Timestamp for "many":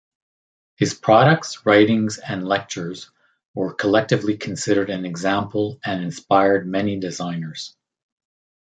6.67-6.99